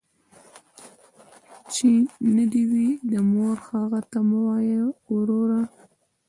[0.87, 1.89] ـ چې
[2.35, 4.79] نه دې وي، د موره هغه ته مه وايه
[5.13, 5.61] وروره.